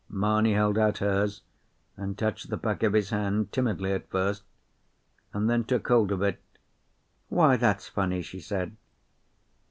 Mamie 0.09 0.53
held 0.55 0.79
out 0.79 0.97
hers, 0.97 1.43
and 1.95 2.17
touched 2.17 2.49
the 2.49 2.57
back 2.57 2.81
of 2.81 2.93
his 2.93 3.11
hand, 3.11 3.51
timidly 3.51 3.91
at 3.91 4.09
first, 4.09 4.41
and 5.31 5.47
then 5.47 5.63
took 5.63 5.87
hold 5.89 6.11
of 6.11 6.23
it. 6.23 6.41
"Why, 7.29 7.55
that's 7.55 7.87
funny," 7.87 8.23
she 8.23 8.39
said. 8.39 8.75